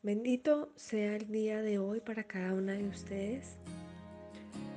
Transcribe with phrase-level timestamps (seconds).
[0.00, 3.56] Bendito sea el día de hoy para cada una de ustedes.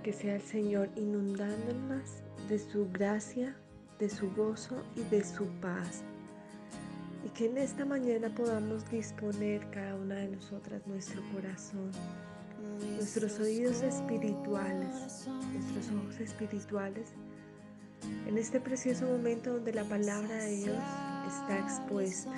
[0.02, 3.56] Que sea el Señor inundándonos de su gracia,
[4.00, 6.02] de su gozo y de su paz.
[7.24, 11.92] Y que en esta mañana podamos disponer cada una de nosotras nuestro corazón,
[12.96, 17.10] nuestros oídos espirituales, nuestros ojos espirituales,
[18.28, 20.84] en este precioso momento donde la palabra de Dios
[21.28, 22.34] está expuesta,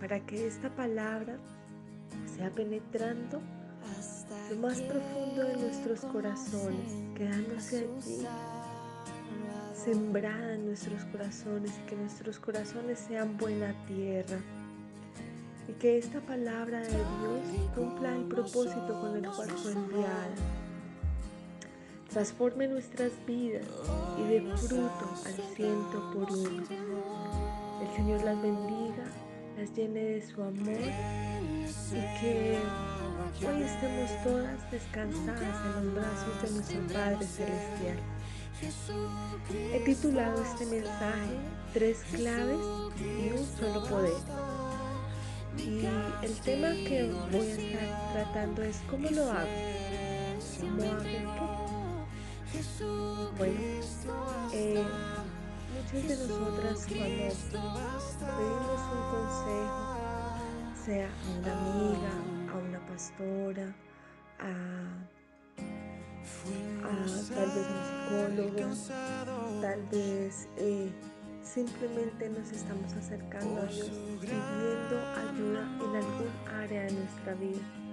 [0.00, 1.38] para que esta palabra
[2.36, 3.40] sea penetrando
[4.50, 8.26] lo más profundo de nuestros corazones, quedándose allí
[9.84, 14.38] sembrada en nuestros corazones y que nuestros corazones sean buena tierra.
[15.68, 20.34] Y que esta palabra de Dios cumpla el propósito con el cual fue enviada.
[22.10, 23.66] Transforme nuestras vidas
[24.18, 26.62] y dé fruto al ciento por uno.
[27.82, 29.04] El Señor las bendiga,
[29.56, 32.58] las llene de su amor y que
[33.46, 37.98] hoy estemos todas descansadas en los brazos de nuestro Padre Celestial.
[39.72, 41.38] He titulado este mensaje
[41.72, 42.60] Tres claves
[43.00, 44.12] y un solo poder.
[45.58, 45.86] Y
[46.24, 49.48] el tema que voy a estar tratando es ¿cómo lo hago?
[50.60, 51.24] ¿Cómo hago qué?
[53.36, 53.60] Bueno,
[54.52, 54.84] eh,
[55.92, 57.24] muchas de nosotras cuando
[58.36, 59.78] pedimos un consejo,
[60.84, 62.12] sea a una amiga,
[62.52, 63.66] a una pastora,
[64.38, 64.50] a,
[67.34, 68.64] tal vez un psicólogo,
[69.60, 70.90] tal vez eh,
[71.42, 74.96] simplemente nos estamos acercando a Dios pidiendo
[75.28, 76.30] ayuda en algún
[76.62, 77.83] área de nuestra vida.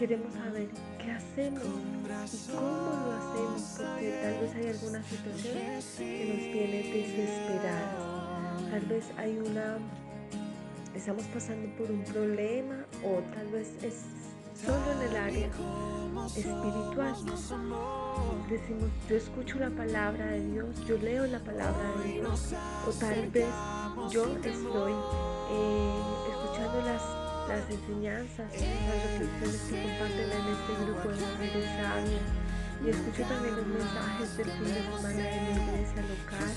[0.00, 0.66] Queremos saber
[0.98, 2.70] qué hacemos y cómo
[3.04, 8.70] lo hacemos, porque tal vez hay alguna situación que nos tiene desesperados.
[8.70, 9.76] Tal vez hay una
[10.94, 14.04] estamos pasando por un problema o tal vez es
[14.64, 15.50] solo en el área
[16.28, 17.14] espiritual.
[18.48, 22.54] Decimos, yo escucho la palabra de Dios, yo leo la palabra de Dios
[22.88, 23.48] o tal vez
[24.10, 26.09] yo estoy eh,
[27.50, 32.26] las, enseñanzas, las reflexiones que comparten en este grupo de mujeres sabias
[32.82, 36.52] y escucho también los mensajes del fin de semana de la iglesia local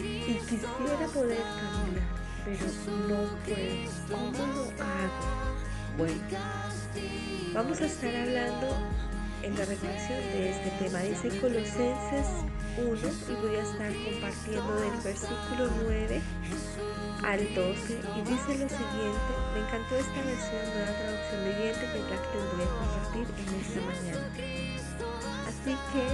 [0.00, 2.66] y quisiera poder caminar pero
[3.08, 3.90] no puedo.
[4.10, 5.52] ¿Cómo lo hago?
[5.96, 6.14] Bueno,
[7.54, 8.76] vamos a estar hablando
[9.42, 10.98] en la reflexión de este tema.
[11.00, 12.26] Dice Colosenses
[12.78, 12.96] 1
[13.28, 16.20] y voy a estar compartiendo del versículo 9
[17.24, 22.10] al 12 y dice lo siguiente, me encantó esta versión, nueva traducción viviente que es
[22.10, 24.26] la que les voy a compartir en esta mañana.
[25.46, 26.04] Así que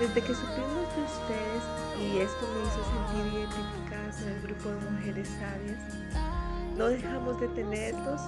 [0.00, 1.62] desde que supimos de ustedes
[2.00, 5.82] y esto me hizo sentir identificadas en el grupo de mujeres sabias,
[6.76, 8.20] no dejamos de tenerlos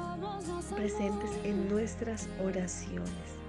[0.75, 3.42] presentes en nuestras oraciones.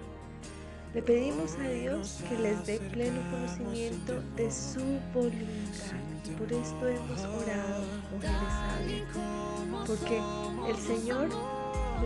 [0.94, 4.80] Le pedimos a Dios que les dé pleno conocimiento de su
[5.12, 5.98] voluntad.
[6.38, 10.22] Por esto hemos orado, mujeres sabias, porque
[10.70, 11.30] el Señor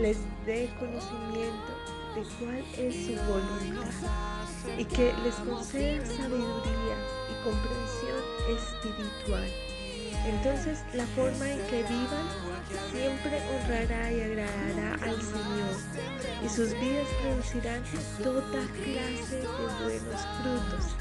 [0.00, 0.16] les
[0.46, 1.72] dé conocimiento
[2.14, 3.92] de cuál es su voluntad
[4.78, 6.96] y que les conceda sabiduría
[7.28, 8.22] y comprensión
[8.56, 9.77] espiritual.
[10.28, 12.28] Entonces la forma en que vivan
[12.92, 15.74] siempre honrará y agradará al Señor
[16.44, 17.82] y sus vidas producirán
[18.22, 19.46] toda clase de
[19.82, 20.94] buenos frutos.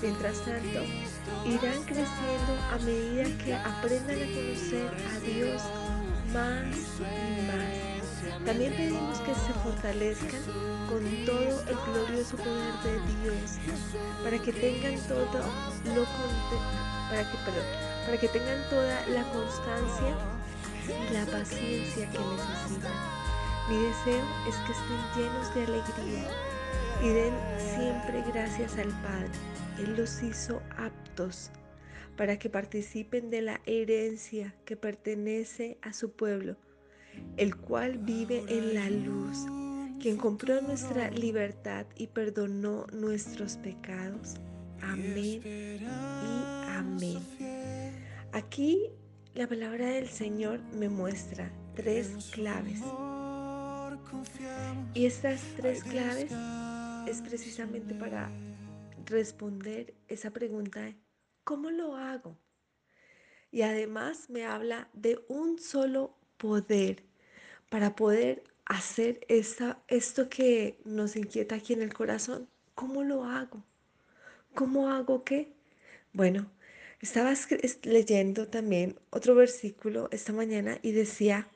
[0.00, 0.84] Mientras tanto,
[1.44, 5.62] irán creciendo a medida que aprendan a conocer a Dios
[6.32, 7.41] más y
[8.44, 10.42] también pedimos que se fortalezcan
[10.88, 13.58] con todo el glorioso poder de Dios,
[14.24, 15.26] para que tengan todo
[15.94, 16.04] lo
[17.08, 17.36] para que,
[18.06, 20.16] para que tengan toda la constancia
[20.88, 22.92] y la paciencia que necesitan.
[23.68, 26.28] Mi deseo es que estén llenos de alegría
[27.02, 29.30] y den siempre gracias al Padre.
[29.78, 31.50] Él los hizo aptos
[32.16, 36.56] para que participen de la herencia que pertenece a su pueblo
[37.36, 39.38] el cual vive en la luz,
[40.00, 44.36] quien compró nuestra libertad y perdonó nuestros pecados.
[44.80, 45.84] Amén y
[46.68, 47.22] amén.
[48.32, 48.90] Aquí
[49.34, 52.80] la palabra del Señor me muestra tres claves.
[54.94, 56.32] Y estas tres claves
[57.06, 58.30] es precisamente para
[59.06, 60.94] responder esa pregunta
[61.44, 62.38] ¿cómo lo hago?
[63.50, 67.04] Y además me habla de un solo poder
[67.70, 72.48] para poder hacer esta, esto que nos inquieta aquí en el corazón.
[72.74, 73.64] ¿Cómo lo hago?
[74.52, 75.52] ¿Cómo hago qué?
[76.12, 76.50] Bueno,
[77.00, 77.32] estaba
[77.84, 81.48] leyendo también otro versículo esta mañana y decía,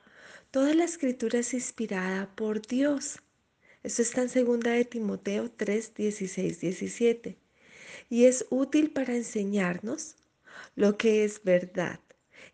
[0.52, 3.18] Toda la escritura es inspirada por Dios.
[3.82, 7.36] Esto está en 2 de Timoteo 3, 16, 17.
[8.08, 10.14] Y es útil para enseñarnos
[10.76, 11.98] lo que es verdad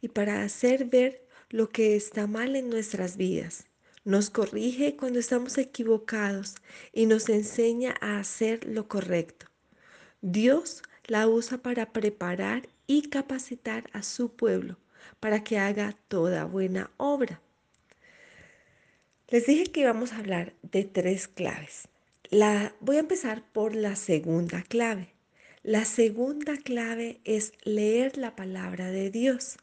[0.00, 3.66] y para hacer ver lo que está mal en nuestras vidas.
[4.04, 6.56] Nos corrige cuando estamos equivocados
[6.92, 9.46] y nos enseña a hacer lo correcto.
[10.22, 14.76] Dios la usa para preparar y capacitar a su pueblo
[15.20, 17.40] para que haga toda buena obra.
[19.28, 21.88] Les dije que íbamos a hablar de tres claves.
[22.30, 25.12] La, voy a empezar por la segunda clave.
[25.62, 29.58] La segunda clave es leer la palabra de Dios,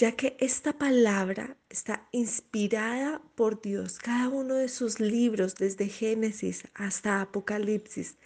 [0.00, 3.98] ya que esta palabra está inspirada por Dios.
[3.98, 8.16] Cada uno de sus libros, desde Génesis hasta Apocalipsis,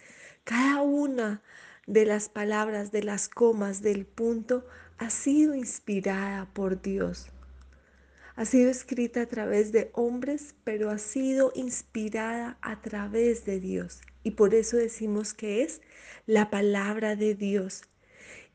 [0.45, 1.43] cada una
[1.85, 4.65] de las palabras, de las comas, del punto,
[4.99, 7.27] ha sido inspirada por Dios.
[8.37, 13.99] Ha sido escrita a través de hombres, pero ha sido inspirada a través de Dios.
[14.23, 15.81] Y por eso decimos que es
[16.25, 17.81] la palabra de Dios.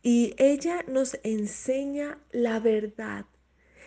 [0.02, 3.26] Y ella nos enseña la verdad.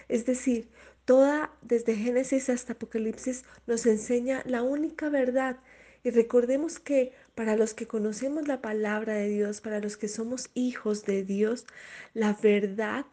[0.08, 0.70] Es decir,
[1.06, 5.58] toda, desde Génesis hasta Apocalipsis, nos enseña la única verdad.
[6.04, 10.50] Y recordemos que para los que conocemos la palabra de Dios, para los que somos
[10.54, 11.66] hijos de Dios,
[12.14, 13.06] la verdad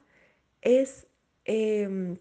[0.60, 1.06] es,
[1.44, 2.18] em,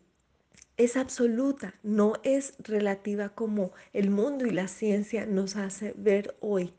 [0.77, 6.73] es absoluta, no es relativa como el mundo y la ciencia nos hace ver hoy.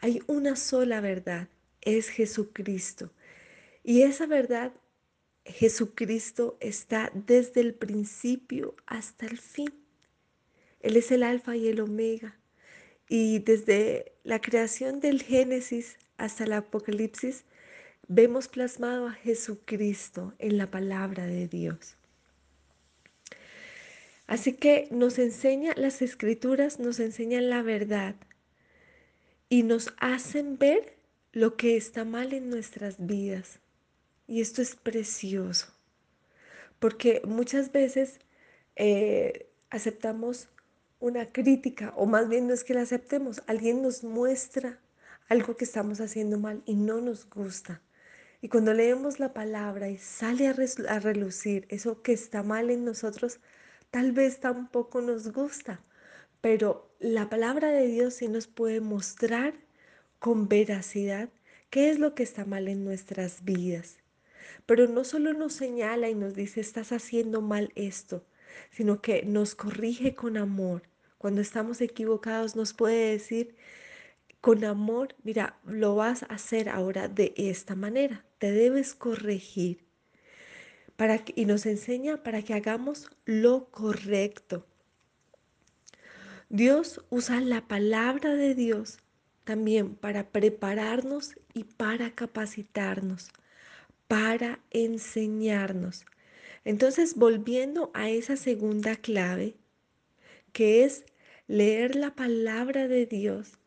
[0.00, 1.48] Hay una sola verdad,
[1.84, 3.10] es Jesucristo.
[3.82, 4.72] Y esa verdad,
[5.44, 9.72] Jesucristo está desde el principio hasta el fin.
[10.80, 12.38] Él es el alfa y el omega.
[13.08, 17.44] Y desde la creación del Génesis hasta el Apocalipsis,
[18.08, 21.96] vemos plasmado a Jesucristo en la palabra de Dios.
[24.26, 28.14] Así que nos enseña, las escrituras nos enseñan la verdad
[29.50, 30.96] y nos hacen ver
[31.34, 33.58] lo que está mal en nuestras vidas.
[34.28, 35.66] Y esto es precioso,
[36.78, 38.20] porque muchas veces
[38.76, 40.48] eh, aceptamos
[41.00, 44.78] una crítica, o más bien no es que la aceptemos, alguien nos muestra
[45.28, 47.82] algo que estamos haciendo mal y no nos gusta.
[48.40, 50.54] Y cuando leemos la palabra y sale a,
[50.88, 53.40] a relucir eso que está mal en nosotros,
[53.90, 55.82] tal vez tampoco nos gusta,
[56.40, 59.54] pero la palabra de Dios sí nos puede mostrar
[60.24, 61.28] con veracidad
[61.68, 63.98] qué es lo que está mal en nuestras vidas.
[64.64, 68.24] Pero no solo nos señala y nos dice, estás haciendo mal esto,
[68.70, 70.84] sino que nos corrige con amor
[71.18, 73.54] cuando estamos equivocados nos puede decir
[74.40, 79.84] con amor, mira, lo vas a hacer ahora de esta manera, te debes corregir.
[80.96, 84.66] Para y nos enseña para que hagamos lo correcto.
[86.48, 89.03] Dios usa la palabra de Dios
[89.44, 93.30] también para prepararnos y para capacitarnos,
[94.08, 96.04] para enseñarnos.
[96.64, 99.54] Entonces, volviendo a esa segunda clave,
[100.52, 101.04] que es
[101.46, 103.58] leer la palabra de Dios.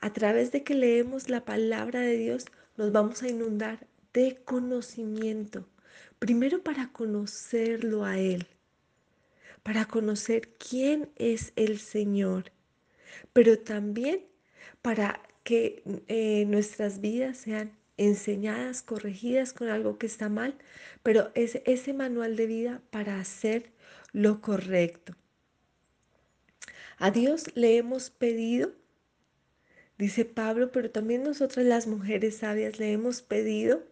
[0.00, 2.44] A través de que leemos la palabra de Dios,
[2.76, 5.66] nos vamos a inundar de conocimiento.
[6.20, 8.46] Primero para conocerlo a Él,
[9.62, 12.52] para conocer quién es el Señor,
[13.32, 14.27] pero también
[14.88, 20.56] para que eh, nuestras vidas sean enseñadas, corregidas con algo que está mal,
[21.02, 23.70] pero es ese manual de vida para hacer
[24.14, 25.14] lo correcto.
[26.96, 28.72] A Dios le hemos pedido,
[29.98, 33.84] dice Pablo, pero también nosotras las mujeres sabias le hemos pedido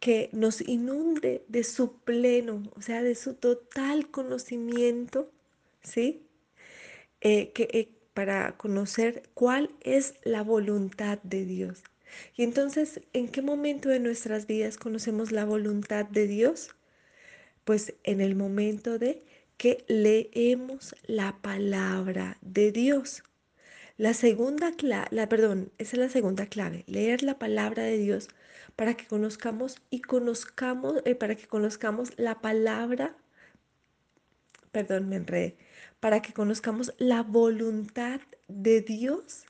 [0.00, 5.30] que nos inunde de su pleno, o sea, de su total conocimiento,
[5.82, 6.26] ¿sí?
[7.22, 11.82] Eh, que, eh, para conocer cuál es la voluntad de Dios.
[12.36, 16.74] Y entonces, ¿en qué momento de nuestras vidas conocemos la voluntad de Dios?
[17.64, 19.24] Pues en el momento de
[19.56, 23.22] que leemos la palabra de Dios.
[23.96, 28.28] La segunda clave, la, perdón, esa es la segunda clave, leer la palabra de Dios
[28.76, 33.16] para que conozcamos y conozcamos, eh, para que conozcamos la palabra,
[34.72, 35.56] perdón, me enredé,
[36.04, 39.46] para que conozcamos la voluntad de Dios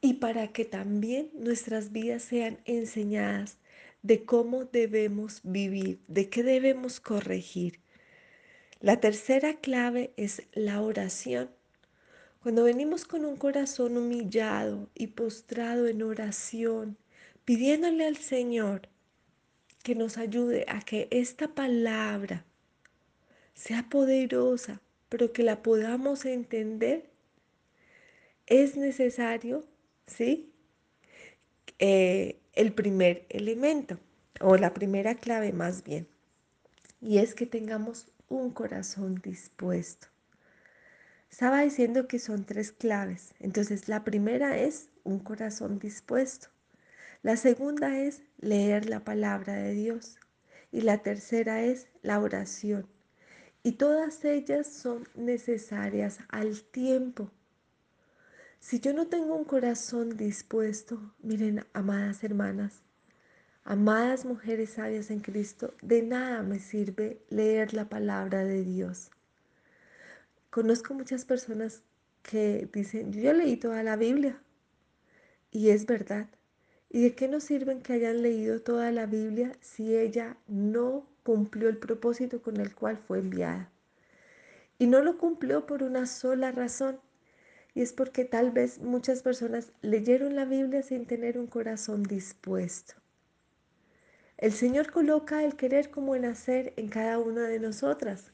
[0.00, 3.58] y para que también nuestras vidas sean enseñadas
[4.02, 7.80] de cómo debemos vivir, de qué debemos corregir.
[8.78, 11.50] La tercera clave es la oración.
[12.44, 16.96] Cuando venimos con un corazón humillado y postrado en oración,
[17.44, 18.82] pidiéndole al Señor
[19.82, 22.44] que nos ayude a que esta palabra
[23.52, 24.80] sea poderosa,
[25.12, 27.04] pero que la podamos entender,
[28.46, 29.62] es necesario,
[30.06, 30.54] ¿sí?
[31.78, 33.98] Eh, el primer elemento,
[34.40, 36.08] o la primera clave más bien,
[37.02, 40.06] y es que tengamos un corazón dispuesto.
[41.30, 43.34] Estaba diciendo que son tres claves.
[43.38, 46.48] Entonces, la primera es un corazón dispuesto.
[47.22, 50.16] La segunda es leer la palabra de Dios.
[50.70, 52.86] Y la tercera es la oración.
[53.64, 57.30] Y todas ellas son necesarias al tiempo.
[58.58, 62.82] Si yo no tengo un corazón dispuesto, miren, amadas hermanas,
[63.64, 69.10] amadas mujeres sabias en Cristo, de nada me sirve leer la palabra de Dios.
[70.50, 71.82] Conozco muchas personas
[72.22, 74.42] que dicen, yo leí toda la Biblia.
[75.50, 76.28] Y es verdad.
[76.88, 81.68] ¿Y de qué nos sirven que hayan leído toda la Biblia si ella no cumplió
[81.68, 83.70] el propósito con el cual fue enviada?
[84.78, 87.00] Y no lo cumplió por una sola razón.
[87.74, 92.94] Y es porque tal vez muchas personas leyeron la Biblia sin tener un corazón dispuesto.
[94.36, 98.32] El Señor coloca el querer como el hacer en cada una de nosotras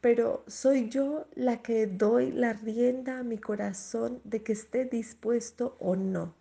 [0.00, 5.76] pero soy yo la que doy la rienda a mi corazón de que esté dispuesto
[5.80, 6.34] o no.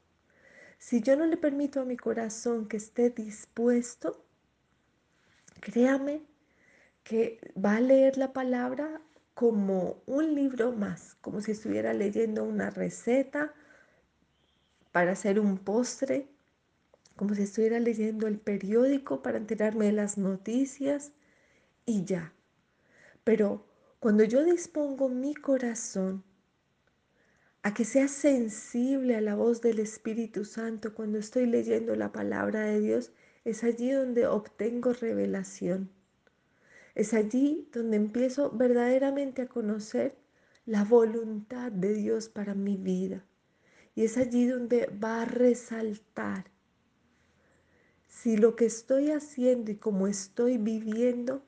[0.77, 4.24] Si yo no le permito a mi corazón que esté dispuesto,
[5.61, 6.21] créame
[7.03, 9.01] que va a leer la palabra
[9.33, 13.53] como un libro más, como si estuviera leyendo una receta
[14.91, 16.27] para hacer un postre,
[17.15, 21.11] como si estuviera leyendo el periódico para enterarme de las noticias
[21.85, 22.33] y ya.
[23.23, 23.65] Pero
[23.99, 26.23] cuando yo dispongo mi corazón
[27.63, 32.61] a que sea sensible a la voz del Espíritu Santo cuando estoy leyendo la palabra
[32.61, 33.11] de Dios,
[33.45, 35.91] es allí donde obtengo revelación.
[36.95, 40.17] Es allí donde empiezo verdaderamente a conocer
[40.65, 43.23] la voluntad de Dios para mi vida.
[43.93, 46.45] Y es allí donde va a resaltar
[48.09, 51.43] si lo que estoy haciendo y como estoy viviendo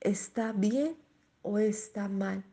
[0.00, 0.96] está bien
[1.42, 2.44] o está mal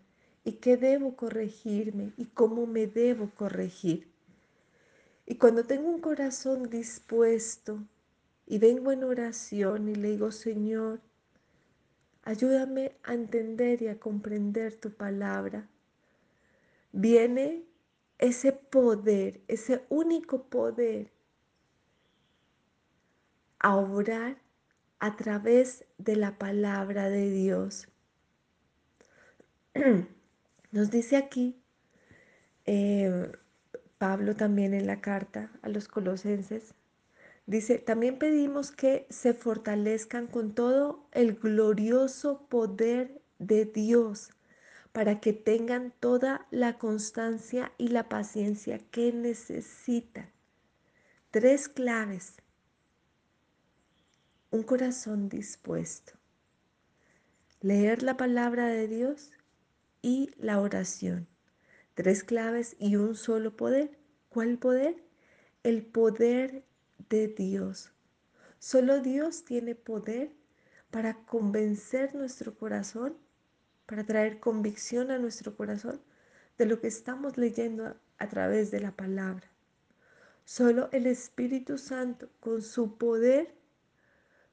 [0.43, 4.11] y qué debo corregirme y cómo me debo corregir.
[5.25, 7.79] Y cuando tengo un corazón dispuesto
[8.45, 11.01] y vengo en oración y le digo, Señor,
[12.23, 15.67] ayúdame a entender y a comprender tu palabra,
[16.91, 17.63] viene
[18.17, 21.11] ese poder, ese único poder
[23.59, 24.37] a obrar
[24.99, 27.87] a través de la palabra de Dios.
[30.71, 31.61] Nos dice aquí
[32.65, 33.31] eh,
[33.97, 36.73] Pablo también en la carta a los colosenses,
[37.45, 44.29] dice, también pedimos que se fortalezcan con todo el glorioso poder de Dios
[44.93, 50.29] para que tengan toda la constancia y la paciencia que necesitan.
[51.31, 52.35] Tres claves.
[54.51, 56.13] Un corazón dispuesto.
[57.59, 59.31] Leer la palabra de Dios
[60.03, 61.27] y la oración.
[61.95, 63.97] Tres claves y un solo poder.
[64.29, 65.03] ¿Cuál poder?
[65.63, 66.63] El poder
[67.09, 67.91] de Dios.
[68.59, 70.31] Solo Dios tiene poder
[70.91, 73.17] para convencer nuestro corazón,
[73.85, 76.01] para traer convicción a nuestro corazón
[76.57, 79.47] de lo que estamos leyendo a través de la palabra.
[80.45, 83.53] Solo el Espíritu Santo con su poder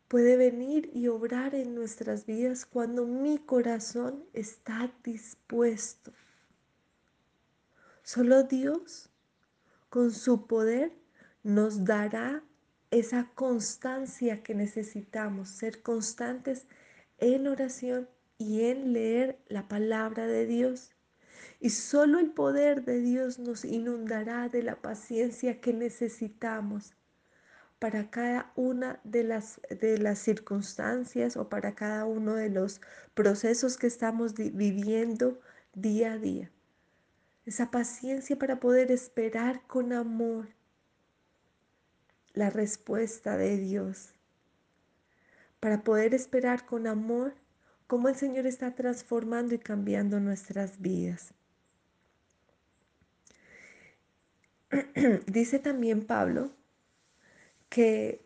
[0.09, 6.13] puede venir y obrar en nuestras vidas cuando mi corazón está dispuesto.
[8.03, 9.09] Solo Dios,
[9.89, 10.93] con su poder,
[11.43, 12.43] nos dará
[12.91, 16.67] esa constancia que necesitamos, ser constantes
[17.19, 20.93] en oración y en leer la palabra de Dios.
[21.61, 26.95] Y solo el poder de Dios nos inundará de la paciencia que necesitamos
[27.79, 32.81] para cada una de las, de las circunstancias o para cada uno de los
[33.15, 35.41] procesos que estamos viviendo
[35.75, 36.51] día a día.
[37.47, 40.49] Esa paciencia para poder esperar con amor
[42.33, 44.15] la respuesta de Dios.
[45.59, 47.35] Para poder esperar con amor
[47.87, 51.35] cómo el Señor está transformando y cambiando nuestras vidas.
[55.27, 56.53] Dice también Pablo
[57.69, 58.25] que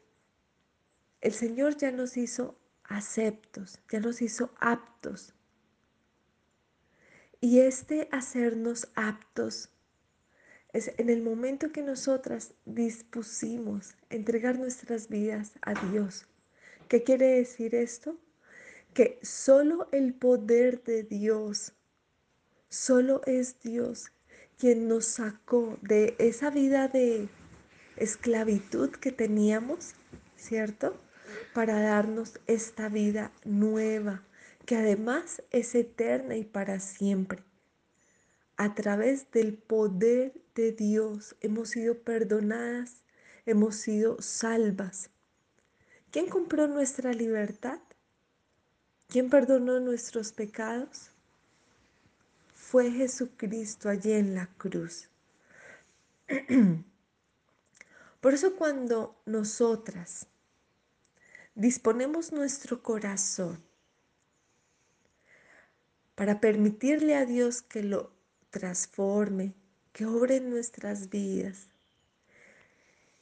[1.21, 5.35] el Señor ya nos hizo aceptos, ya nos hizo aptos.
[7.41, 9.71] Y este hacernos aptos
[10.75, 16.27] es en el momento que nosotras dispusimos entregar nuestras vidas a Dios.
[16.89, 18.19] ¿Qué quiere decir esto?
[18.95, 21.75] que solo el poder de Dios,
[22.69, 24.13] solo es Dios
[24.57, 27.29] quien nos sacó de esa vida de
[27.97, 29.95] esclavitud que teníamos,
[30.37, 30.97] ¿cierto?
[31.53, 34.23] Para darnos esta vida nueva,
[34.65, 37.43] que además es eterna y para siempre.
[38.57, 43.03] A través del poder de Dios hemos sido perdonadas,
[43.47, 45.11] hemos sido salvas.
[46.13, 47.81] ¿Quién compró nuestra libertad?
[49.09, 51.11] ¿Quién perdonó nuestros pecados?
[52.55, 55.09] Fue Jesucristo allí en la cruz.
[58.21, 60.29] Por eso cuando nosotras
[61.57, 63.63] disponemos nuestro corazón
[66.15, 68.14] para permitirle a Dios que lo
[68.55, 69.53] transforme,
[69.93, 71.67] que obre en nuestras vidas.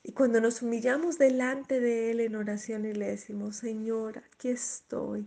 [0.05, 5.27] Y cuando nos humillamos delante de Él en oración y le decimos, Señor, aquí estoy.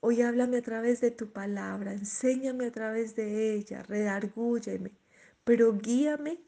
[0.00, 4.90] Hoy háblame a través de tu palabra, enséñame a través de ella, redargúyeme,
[5.44, 6.38] pero guíame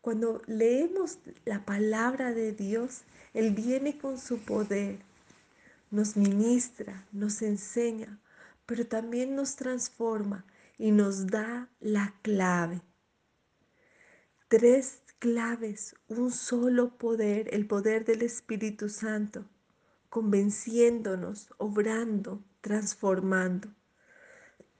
[0.00, 4.98] cuando leemos la palabra de Dios, Él viene con su poder,
[5.90, 8.18] nos ministra, nos enseña,
[8.66, 10.44] pero también nos transforma
[10.80, 12.82] y nos da la clave.
[14.48, 19.44] Tres claves, un solo poder, el poder del Espíritu Santo,
[20.08, 23.68] convenciéndonos, obrando, transformando.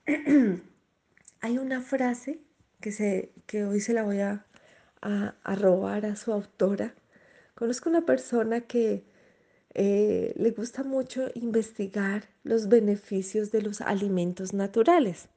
[1.41, 2.41] Hay una frase
[2.81, 4.45] que, se, que hoy se la voy a
[5.01, 6.93] a, robar a su autora.
[7.55, 9.03] Conozco una persona que
[9.73, 15.29] eh, le gusta mucho investigar los beneficios de los alimentos naturales,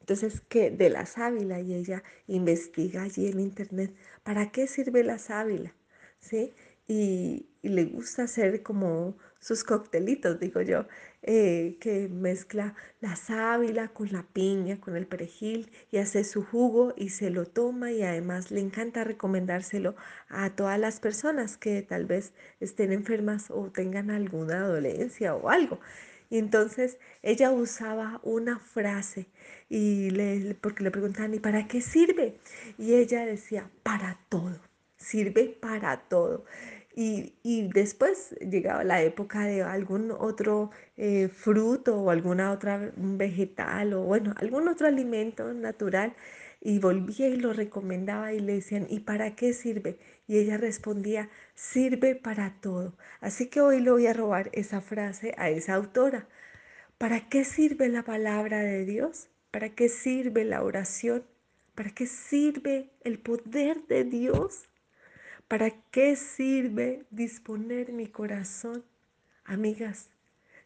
[0.00, 5.18] Entonces, que de la sábila y ella investiga allí en internet, ¿para qué sirve la
[5.18, 5.74] sábila?
[6.20, 6.54] ¿Sí?
[6.86, 10.86] Y, y le gusta hacer como sus coctelitos, digo yo,
[11.22, 16.94] eh, que mezcla la sábila con la piña, con el perejil y hace su jugo
[16.96, 19.96] y se lo toma y además le encanta recomendárselo
[20.28, 25.80] a todas las personas que tal vez estén enfermas o tengan alguna dolencia o algo.
[26.30, 29.26] Y entonces ella usaba una frase
[29.68, 32.38] y le, porque le preguntaban, ¿y para qué sirve?
[32.78, 34.60] Y ella decía, para todo,
[34.96, 36.44] sirve para todo.
[37.00, 37.34] Y,
[37.72, 44.34] después llegaba la época de algún otro eh, fruto o alguna otra vegetal o bueno,
[44.36, 46.16] algún otro alimento natural
[46.60, 49.98] y volvía y lo recomendaba y le decían, ¿y para qué sirve?
[50.28, 52.96] Y ella respondía, sirve para todo.
[53.20, 56.28] Así que hoy le voy a robar esa frase a esa autora.
[56.98, 59.28] ¿Para qué sirve la palabra de Dios?
[59.50, 61.24] ¿Para qué sirve la oración?
[61.74, 64.68] ¿Para qué sirve el poder de Dios?
[65.48, 68.84] ¿Para qué sirve disponer mi corazón?
[69.44, 70.10] Amigas,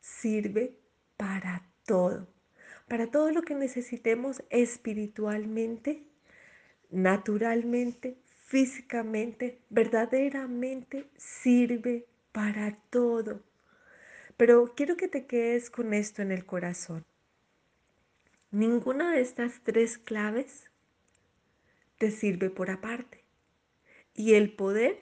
[0.01, 0.77] sirve
[1.17, 2.27] para todo,
[2.89, 6.03] para todo lo que necesitemos espiritualmente,
[6.91, 8.17] naturalmente,
[8.53, 13.41] físicamente, verdaderamente sirve para todo.
[14.37, 17.03] Pero quiero que te quedes con esto en el corazón.
[18.51, 20.71] Ninguna de estas tres claves
[21.97, 23.25] te sirve por aparte.
[24.15, 25.01] Y el poder,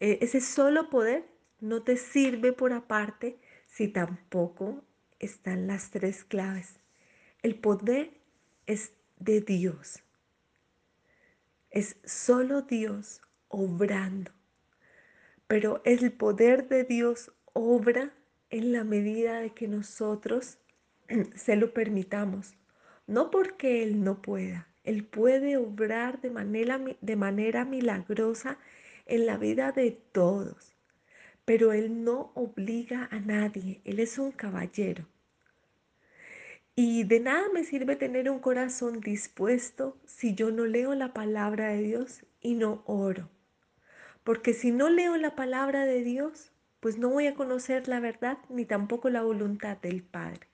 [0.00, 1.28] e, ese solo poder,
[1.60, 4.82] no te sirve por aparte si tampoco
[5.18, 6.76] están las tres claves.
[7.42, 8.10] El poder
[8.64, 10.03] es de Dios.
[11.74, 14.30] Es solo Dios obrando.
[15.48, 18.14] Pero el poder de Dios obra
[18.48, 20.58] en la medida de que nosotros
[21.34, 22.54] se lo permitamos.
[23.08, 28.56] No porque Él no pueda, él puede obrar de manera, de manera milagrosa
[29.04, 30.76] en la vida de todos,
[31.44, 35.08] pero Él no obliga a nadie, Él es un caballero.
[36.76, 41.68] Y de nada me sirve tener un corazón dispuesto si yo no leo la palabra
[41.68, 43.30] de Dios y no oro.
[44.24, 48.38] Porque si no leo la palabra de Dios, pues no voy a conocer la verdad
[48.48, 50.48] ni tampoco la voluntad del Padre.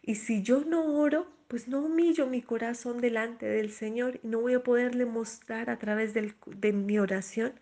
[0.00, 4.40] Y si yo no oro, pues no humillo mi corazón delante del Señor y no
[4.40, 7.52] voy a poderle mostrar a través de mi oración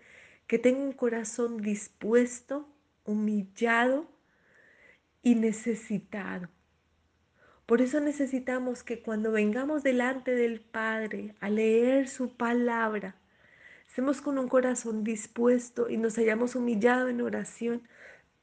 [0.47, 2.69] que tengo un corazón dispuesto,
[3.05, 4.09] humillado
[5.23, 6.49] y necesitado.
[7.71, 13.15] Por eso necesitamos que cuando vengamos delante del Padre a leer su palabra,
[13.87, 17.87] estemos con un corazón dispuesto y nos hayamos humillado en oración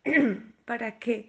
[0.65, 1.27] para que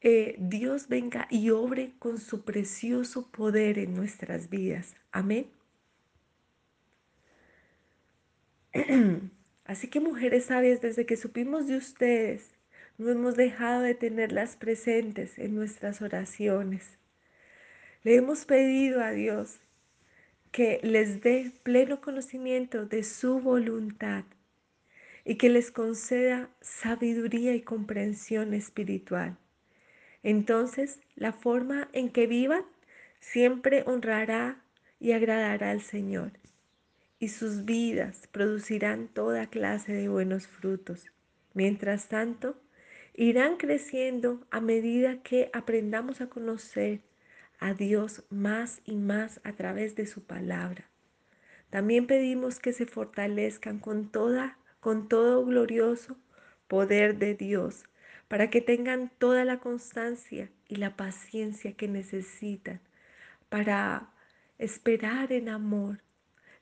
[0.00, 4.96] eh, Dios venga y obre con su precioso poder en nuestras vidas.
[5.12, 5.46] Amén.
[9.64, 12.51] Así que mujeres sabias, desde que supimos de ustedes,
[13.02, 16.98] no hemos dejado de tenerlas presentes en nuestras oraciones.
[18.04, 19.58] Le hemos pedido a Dios
[20.52, 24.24] que les dé pleno conocimiento de su voluntad
[25.24, 29.36] y que les conceda sabiduría y comprensión espiritual.
[30.22, 32.64] Entonces, la forma en que vivan
[33.18, 34.62] siempre honrará
[35.00, 36.30] y agradará al Señor,
[37.18, 41.06] y sus vidas producirán toda clase de buenos frutos.
[41.54, 42.56] Mientras tanto,
[43.14, 47.00] irán creciendo a medida que aprendamos a conocer
[47.58, 50.88] a Dios más y más a través de su palabra.
[51.70, 56.16] También pedimos que se fortalezcan con toda con todo glorioso
[56.66, 57.84] poder de Dios,
[58.26, 62.80] para que tengan toda la constancia y la paciencia que necesitan
[63.48, 64.10] para
[64.58, 66.02] esperar en amor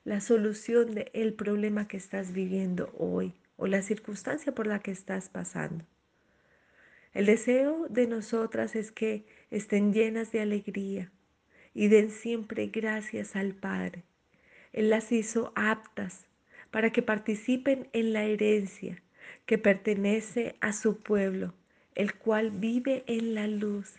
[0.03, 5.29] la solución del problema que estás viviendo hoy o la circunstancia por la que estás
[5.29, 5.83] pasando.
[7.13, 11.11] El deseo de nosotras es que estén llenas de alegría
[11.73, 14.03] y den siempre gracias al Padre.
[14.71, 16.25] Él las hizo aptas
[16.71, 19.01] para que participen en la herencia
[19.45, 21.53] que pertenece a su pueblo,
[21.95, 23.95] el cual vive en la luz.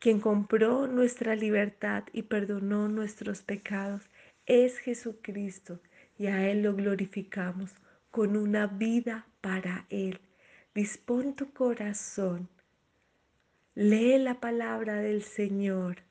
[0.00, 4.02] Quien compró nuestra libertad y perdonó nuestros pecados
[4.46, 5.80] es Jesucristo
[6.18, 7.74] y a Él lo glorificamos
[8.10, 10.18] con una vida para Él.
[10.76, 12.50] Dispón tu corazón,
[13.74, 16.02] lee la palabra del Señor.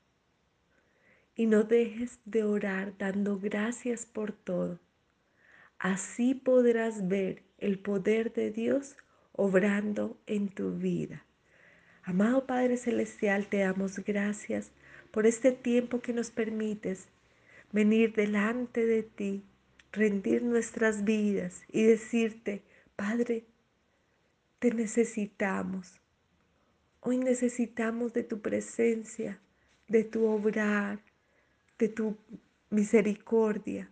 [1.36, 4.80] Y no dejes de orar dando gracias por todo.
[5.78, 8.96] Así podrás ver el poder de Dios
[9.30, 11.24] obrando en tu vida.
[12.02, 14.72] Amado Padre Celestial, te damos gracias
[15.12, 17.06] por este tiempo que nos permites
[17.70, 19.44] venir delante de ti,
[19.92, 22.64] rendir nuestras vidas y decirte,
[22.96, 23.44] Padre,
[24.58, 26.00] te necesitamos.
[27.00, 29.40] Hoy necesitamos de tu presencia,
[29.88, 31.00] de tu obrar,
[31.78, 32.16] de tu
[32.70, 33.90] misericordia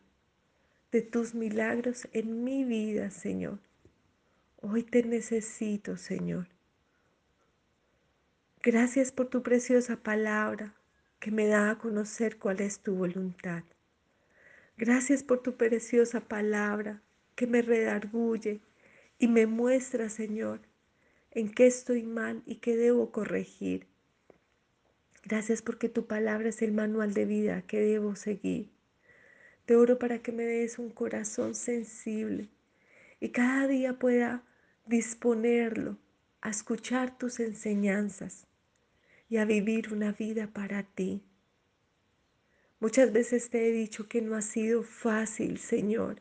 [0.95, 3.59] de tus milagros en mi vida, Señor.
[4.61, 6.47] Hoy te necesito, Señor.
[8.63, 10.73] Gracias por tu preciosa palabra
[11.19, 13.65] que me da a conocer cuál es tu voluntad.
[14.77, 17.03] Gracias por tu preciosa palabra
[17.35, 18.61] que me redarguye
[19.25, 20.61] y me muestra, Señor,
[21.31, 23.87] en qué estoy mal y qué debo corregir.
[25.23, 28.69] Gracias porque tu palabra es el manual de vida que debo seguir.
[29.65, 32.51] Te oro para que me des un corazón sensible
[33.19, 34.43] y cada día pueda
[34.85, 35.97] disponerlo
[36.43, 38.47] a escuchar tus enseñanzas
[39.31, 41.23] y a vivir una vida para ti.
[42.79, 46.21] Muchas veces te he dicho que no ha sido fácil, Señor,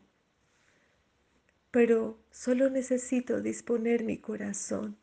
[1.74, 4.96] pero solo necesito disponer mi corazón.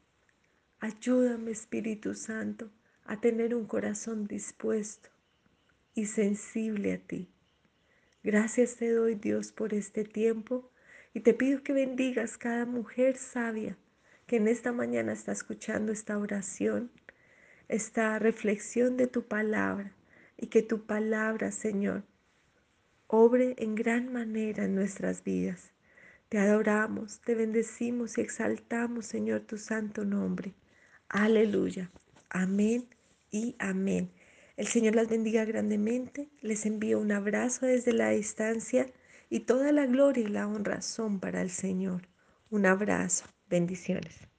[0.79, 2.71] Ayúdame, Espíritu Santo,
[3.05, 5.09] a tener un corazón dispuesto
[5.95, 7.29] y sensible a ti.
[8.23, 10.71] Gracias te doy Dios por este tiempo
[11.13, 13.77] y te pido que bendigas cada mujer sabia
[14.29, 16.93] que en esta mañana está escuchando esta oración,
[17.67, 19.93] esta reflexión de tu palabra
[20.37, 22.05] y que tu palabra, Señor,
[23.09, 25.73] obre en gran manera en nuestras vidas.
[26.31, 30.55] Te adoramos, te bendecimos y exaltamos, Señor, tu santo nombre.
[31.09, 31.91] Aleluya.
[32.29, 32.89] Amén
[33.33, 34.13] y amén.
[34.57, 38.87] El Señor las bendiga grandemente, les envío un abrazo desde la distancia
[39.29, 42.09] y toda la gloria y la honra son para el Señor.
[42.49, 44.30] Un abrazo, bendiciones.